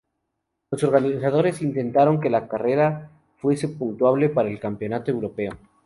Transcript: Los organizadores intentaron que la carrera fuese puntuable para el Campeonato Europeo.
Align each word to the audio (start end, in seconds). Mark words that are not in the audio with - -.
Los 0.71 0.83
organizadores 0.83 1.61
intentaron 1.61 2.19
que 2.19 2.31
la 2.31 2.47
carrera 2.47 3.11
fuese 3.37 3.67
puntuable 3.67 4.29
para 4.29 4.49
el 4.49 4.59
Campeonato 4.59 5.11
Europeo. 5.11 5.51